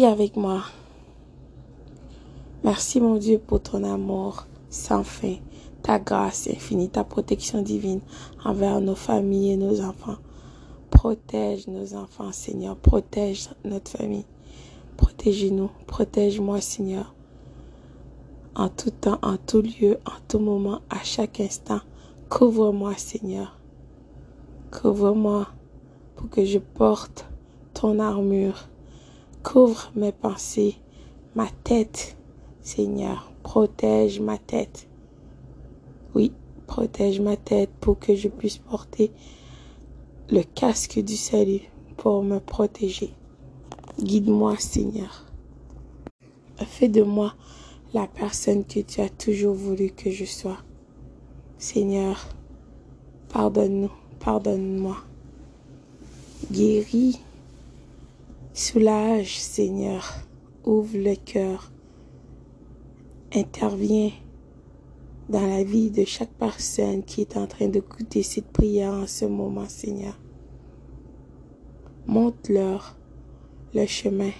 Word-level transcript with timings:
Avec 0.00 0.36
moi. 0.36 0.62
Merci 2.64 2.98
mon 2.98 3.16
Dieu 3.16 3.38
pour 3.38 3.60
ton 3.62 3.84
amour 3.84 4.46
sans 4.70 5.04
fin, 5.04 5.34
ta 5.82 5.98
grâce 5.98 6.48
infinie, 6.48 6.88
ta 6.88 7.04
protection 7.04 7.60
divine 7.60 8.00
envers 8.42 8.80
nos 8.80 8.94
familles 8.94 9.52
et 9.52 9.56
nos 9.58 9.82
enfants. 9.82 10.16
Protège 10.90 11.68
nos 11.68 11.94
enfants, 11.94 12.32
Seigneur. 12.32 12.74
Protège 12.76 13.50
notre 13.66 13.90
famille. 13.90 14.24
Protégez-nous. 14.96 15.70
Protège-moi, 15.86 16.62
Seigneur. 16.62 17.14
En 18.56 18.70
tout 18.70 18.90
temps, 18.90 19.18
en 19.20 19.36
tout 19.36 19.60
lieu, 19.60 19.98
en 20.06 20.20
tout 20.26 20.38
moment, 20.38 20.80
à 20.88 21.04
chaque 21.04 21.38
instant. 21.38 21.80
Couvre-moi, 22.30 22.94
Seigneur. 22.96 23.58
Couvre-moi 24.70 25.48
pour 26.16 26.30
que 26.30 26.46
je 26.46 26.58
porte 26.58 27.26
ton 27.74 27.98
armure. 27.98 28.68
Couvre 29.42 29.90
mes 29.96 30.12
pensées, 30.12 30.76
ma 31.34 31.48
tête, 31.64 32.16
Seigneur. 32.60 33.32
Protège 33.42 34.20
ma 34.20 34.38
tête. 34.38 34.88
Oui, 36.14 36.32
protège 36.68 37.20
ma 37.20 37.36
tête 37.36 37.70
pour 37.80 37.98
que 37.98 38.14
je 38.14 38.28
puisse 38.28 38.58
porter 38.58 39.10
le 40.30 40.42
casque 40.42 41.00
du 41.00 41.16
salut 41.16 41.62
pour 41.96 42.22
me 42.22 42.38
protéger. 42.38 43.14
Guide-moi, 44.00 44.56
Seigneur. 44.58 45.26
Fais 46.56 46.88
de 46.88 47.02
moi 47.02 47.34
la 47.92 48.06
personne 48.06 48.64
que 48.64 48.80
tu 48.80 49.00
as 49.00 49.10
toujours 49.10 49.54
voulu 49.54 49.90
que 49.90 50.10
je 50.10 50.24
sois. 50.24 50.58
Seigneur, 51.58 52.28
pardonne-nous, 53.28 53.92
pardonne-moi. 54.20 54.96
Guéris, 56.50 57.20
soulage, 58.52 59.38
Seigneur. 59.40 60.12
Ouvre 60.64 60.96
le 60.96 61.14
cœur. 61.16 61.72
Interviens 63.34 64.10
dans 65.28 65.46
la 65.46 65.64
vie 65.64 65.90
de 65.90 66.04
chaque 66.04 66.32
personne 66.34 67.02
qui 67.02 67.22
est 67.22 67.36
en 67.36 67.46
train 67.46 67.68
d'écouter 67.68 68.22
cette 68.22 68.52
prière 68.52 68.92
en 68.92 69.06
ce 69.06 69.24
moment, 69.24 69.68
Seigneur. 69.68 70.18
Montre-leur 72.06 72.96
le 73.74 73.86
chemin. 73.86 74.32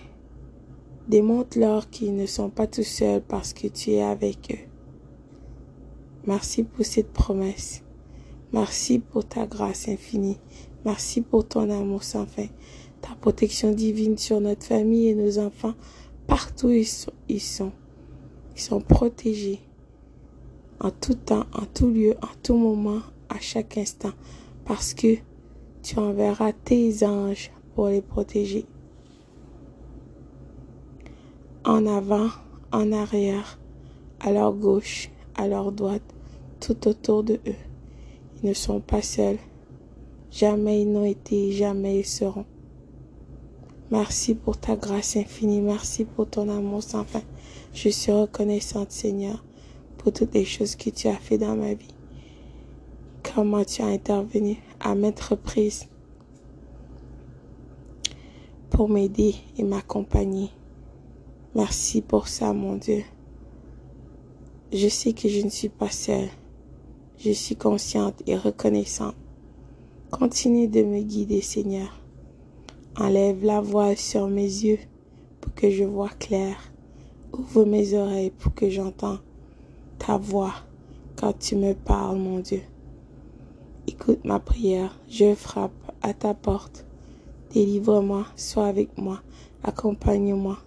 Démontre-leur 1.09 1.89
qu'ils 1.89 2.15
ne 2.15 2.27
sont 2.27 2.51
pas 2.51 2.67
tout 2.67 2.83
seuls 2.83 3.23
parce 3.23 3.53
que 3.53 3.67
tu 3.67 3.93
es 3.93 4.03
avec 4.03 4.53
eux. 4.53 4.69
Merci 6.27 6.63
pour 6.63 6.85
cette 6.85 7.13
promesse. 7.13 7.83
Merci 8.53 8.99
pour 8.99 9.27
ta 9.27 9.47
grâce 9.47 9.89
infinie. 9.89 10.39
Merci 10.85 11.23
pour 11.23 11.49
ton 11.49 11.71
amour 11.71 12.03
sans 12.03 12.27
fin. 12.27 12.47
Ta 13.03 13.15
protection 13.21 13.73
divine 13.73 14.17
sur 14.17 14.41
notre 14.41 14.65
famille 14.65 15.09
et 15.09 15.15
nos 15.15 15.39
enfants. 15.39 15.75
Partout 16.27 16.71
ils 16.71 16.87
sont. 16.87 17.13
Ils 17.29 17.41
sont, 17.41 17.73
ils 18.55 18.61
sont 18.61 18.81
protégés. 18.81 19.61
En 20.81 20.91
tout 20.91 21.15
temps, 21.15 21.45
en 21.53 21.67
tout 21.67 21.91
lieu, 21.91 22.15
en 22.23 22.35
tout 22.43 22.57
moment, 22.57 23.01
à 23.29 23.39
chaque 23.39 23.77
instant. 23.77 24.13
Parce 24.65 24.95
que 24.95 25.17
tu 25.83 25.99
enverras 25.99 26.53
tes 26.53 27.05
anges 27.05 27.51
pour 27.75 27.89
les 27.89 28.03
protéger. 28.03 28.65
En 31.65 31.87
avant, 31.87 32.29
en 32.73 32.91
arrière, 32.93 33.59
à 34.21 34.33
leur 34.33 34.53
gauche, 34.53 35.11
à 35.37 35.47
leur 35.47 35.73
droite, 35.73 36.03
tout 36.61 36.89
autour 36.89 37.23
de 37.23 37.35
eux. 37.47 37.55
Ils 38.43 38.49
ne 38.49 38.55
sont 38.55 38.81
pas 38.81 39.03
seuls. 39.03 39.39
Jamais 40.31 40.83
ils 40.83 40.91
n'ont 40.91 41.05
été, 41.05 41.53
jamais 41.53 42.01
ils 42.01 42.07
seront. 42.07 42.47
Merci 43.93 44.35
pour 44.35 44.57
ta 44.57 44.75
grâce 44.75 45.17
infinie. 45.19 45.61
Merci 45.61 46.07
pour 46.07 46.27
ton 46.27 46.49
amour 46.49 46.83
sans 46.83 47.05
fin. 47.05 47.21
Je 47.75 47.91
suis 47.91 48.11
reconnaissante, 48.11 48.91
Seigneur, 48.91 49.45
pour 49.99 50.15
toutes 50.15 50.33
les 50.33 50.47
choses 50.47 50.77
que 50.77 50.89
tu 50.89 51.09
as 51.09 51.17
fait 51.17 51.37
dans 51.37 51.55
ma 51.57 51.75
vie. 51.75 51.95
Comment 53.23 53.65
tu 53.65 53.83
as 53.83 53.87
intervenu 53.89 54.57
à 54.81 54.95
maintes 54.95 55.21
reprises 55.21 55.89
pour 58.71 58.89
m'aider 58.89 59.35
et 59.59 59.63
m'accompagner. 59.63 60.49
Merci 61.55 62.01
pour 62.01 62.29
ça, 62.29 62.55
mon 62.55 62.77
Dieu. 62.77 63.03
Je 64.73 64.89
sais 64.89 65.13
que 65.13 65.29
je 65.29 65.43
ne 65.43 65.51
suis 65.51 65.69
pas 65.69 65.91
seule. 65.91 66.31
Je 67.19 67.33
suis 67.33 67.57
consciente 67.57 68.23
et 68.27 68.39
reconnaissante. 68.39 69.17
Continue 70.11 70.67
de 70.67 70.83
me 70.83 71.03
guider, 71.03 71.43
Seigneur. 71.43 72.02
Enlève 72.99 73.43
la 73.43 73.63
voile 73.63 73.97
sur 73.97 74.29
mes 74.29 74.43
yeux 74.43 74.79
pour 75.41 75.55
que 75.55 75.71
je 75.71 75.83
vois 75.83 76.11
clair. 76.11 76.57
Ouvre 77.33 77.65
mes 77.65 77.95
oreilles 77.95 78.31
pour 78.31 78.55
que 78.55 78.69
j'entende 78.69 79.21
ta 79.99 80.19
voix 80.19 80.53
quand 81.17 81.33
tu 81.39 81.57
me 81.57 81.73
parles, 81.73 82.19
mon 82.19 82.41
Dieu. 82.41 82.61
Écoute 83.87 84.23
ma 84.25 84.39
prière. 84.39 84.95
Je 85.09 85.35
frappe 85.35 85.73
à 86.03 86.13
ta 86.13 86.35
porte. 86.35 86.85
Délivre-moi, 87.55 88.27
sois 88.37 88.67
avec 88.67 88.99
moi, 88.99 89.23
accompagne-moi. 89.63 90.59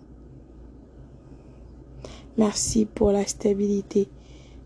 Merci 2.39 2.85
pour 2.85 3.11
la 3.11 3.27
stabilité. 3.27 4.09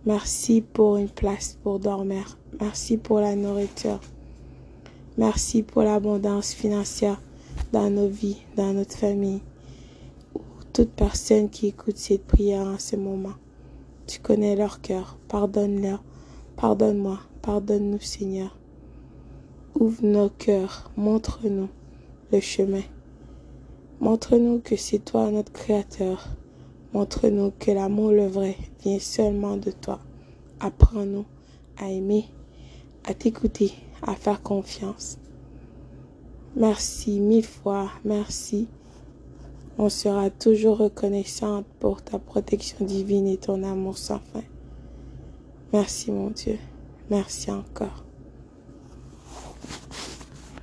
Merci 0.06 0.62
pour 0.62 0.96
une 0.96 1.09
place 1.09 1.58
pour 1.62 1.80
dormir. 1.80 2.38
Merci 2.62 2.96
pour 2.96 3.20
la 3.20 3.36
nourriture. 3.36 4.00
Merci 5.18 5.62
pour 5.62 5.81
l'abondance 5.81 6.53
financière 6.53 7.22
dans 7.72 7.90
nos 7.90 8.07
vies, 8.07 8.41
dans 8.56 8.74
notre 8.74 8.96
famille. 8.97 9.41
toute 10.74 10.91
personne 10.91 11.50
qui 11.50 11.68
écoute 11.68 11.97
cette 11.97 12.25
prière 12.25 12.66
en 12.66 12.80
ce 12.80 12.96
moment. 12.96 13.34
Tu 14.07 14.19
connais 14.19 14.56
leur 14.56 14.81
cœur. 14.81 15.18
Pardonne-leur. 15.28 16.03
Pardonne-moi. 16.56 17.19
Pardonne-nous, 17.41 18.00
Seigneur. 18.00 18.58
Ouvre 19.79 20.03
nos 20.03 20.29
cœurs. 20.29 20.91
Montre-nous 20.96 21.69
le 22.31 22.40
chemin. 22.40 22.84
Montre-nous 24.00 24.59
que 24.59 24.75
c'est 24.75 25.00
toi 25.00 25.29
notre 25.31 25.52
Créateur. 25.52 26.28
Montre-nous 26.94 27.52
que 27.59 27.72
l'amour 27.72 28.12
le 28.12 28.28
vrai 28.28 28.56
vient 28.81 29.00
seulement 29.00 29.58
de 29.58 29.72
toi. 29.72 30.00
Apprends-nous 30.59 31.25
à 31.78 31.90
aimer, 31.90 32.25
à 33.06 33.13
t'écouter, 33.13 33.74
à 34.02 34.16
faire 34.16 34.41
confiance. 34.41 35.18
Merci 36.56 37.20
mille 37.20 37.46
fois, 37.46 37.90
merci. 38.04 38.68
On 39.78 39.88
sera 39.90 40.30
toujours 40.30 40.78
reconnaissante 40.78 41.66
pour 41.80 42.02
ta 42.02 42.20
protection 42.20 42.86
divine 42.86 43.28
et 43.28 43.38
ton 43.38 43.64
amour 43.64 43.98
sans 43.98 44.20
fin. 44.20 44.44
Merci 45.72 46.12
mon 46.12 46.32
Dieu. 46.32 46.58
Merci 47.09 47.52
encore. 47.52 48.04